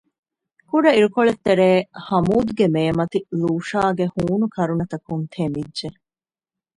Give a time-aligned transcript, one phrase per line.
[0.69, 1.69] ކުޑަ ޢިރުކޮޅެއްތެރޭ
[2.07, 5.89] ހަމޫދްގެ މޭމަތި ލޫޝާގެ ހޫނު ކަރުނަތަކުން ތެމިއްޖެ